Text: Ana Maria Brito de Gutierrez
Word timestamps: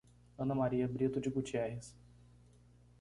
Ana 0.37 0.55
Maria 0.55 0.87
Brito 0.87 1.19
de 1.21 1.29
Gutierrez 1.29 1.93